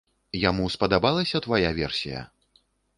Яму 0.49 0.69
спадабалася 0.77 1.45
твая 1.47 1.69
версія? 1.85 2.29